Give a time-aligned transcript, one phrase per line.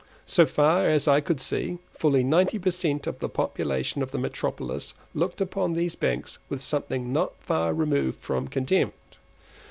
[0.25, 3.05] So far as I could see, fully ninety per cent.
[3.05, 8.17] of the population of the metropolis looked upon these banks with something not far removed
[8.17, 9.17] from contempt.